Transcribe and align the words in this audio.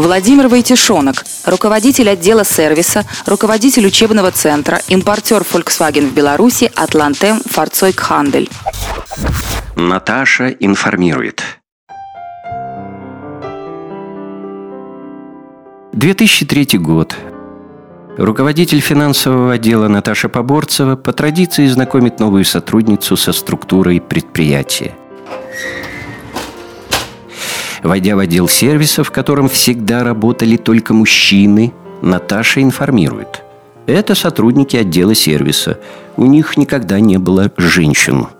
Владимир 0.00 0.48
Войтишонок, 0.48 1.26
руководитель 1.44 2.08
отдела 2.08 2.42
сервиса, 2.42 3.04
руководитель 3.26 3.86
учебного 3.86 4.30
центра, 4.30 4.80
импортер 4.88 5.42
Volkswagen 5.42 6.08
в 6.08 6.14
Беларуси, 6.14 6.72
Атлантем, 6.74 7.42
Форцойк 7.44 8.00
Хандель. 8.00 8.48
Наташа 9.76 10.48
информирует. 10.48 11.44
2003 15.92 16.78
год. 16.78 17.14
Руководитель 18.16 18.80
финансового 18.80 19.52
отдела 19.52 19.88
Наташа 19.88 20.30
Поборцева 20.30 20.96
по 20.96 21.12
традиции 21.12 21.66
знакомит 21.66 22.20
новую 22.20 22.46
сотрудницу 22.46 23.18
со 23.18 23.34
структурой 23.34 24.00
предприятия. 24.00 24.94
Войдя 27.82 28.16
в 28.16 28.18
отдел 28.18 28.48
сервиса, 28.48 29.04
в 29.04 29.10
котором 29.10 29.48
всегда 29.48 30.04
работали 30.04 30.56
только 30.56 30.94
мужчины, 30.94 31.72
Наташа 32.02 32.62
информирует. 32.62 33.42
Это 33.86 34.14
сотрудники 34.14 34.76
отдела 34.76 35.14
сервиса. 35.14 35.78
У 36.16 36.26
них 36.26 36.56
никогда 36.56 37.00
не 37.00 37.18
было 37.18 37.50
женщин– 37.56 38.26